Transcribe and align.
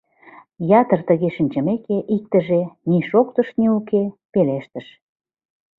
Ятыр 0.79 0.99
тыге 1.09 1.29
шинчымеке, 1.35 1.97
иктыже— 2.15 2.61
ни 2.89 2.97
шоктыш, 3.09 3.47
ни 3.59 3.67
уке— 3.77 4.03
пелештыш: 4.31 4.87